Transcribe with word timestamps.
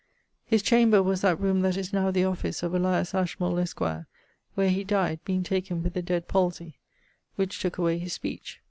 His 0.47 0.63
chamber 0.63 1.03
was 1.03 1.21
that 1.21 1.39
roome 1.39 1.61
that 1.61 1.77
is 1.77 1.93
now 1.93 2.09
the 2.09 2.23
office 2.23 2.63
of 2.63 2.73
Elias 2.73 3.13
Ashmole, 3.13 3.59
esq.; 3.59 3.79
where 4.55 4.69
he 4.71 4.83
dyed, 4.83 5.19
being 5.25 5.43
taken 5.43 5.83
with 5.83 5.93
the 5.93 6.01
dead 6.01 6.27
palsye, 6.27 6.73
which 7.35 7.59
tooke 7.59 7.77
away 7.77 7.99
his 7.99 8.11
speech. 8.13 8.59